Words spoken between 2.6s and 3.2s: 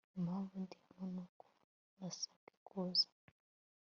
kuza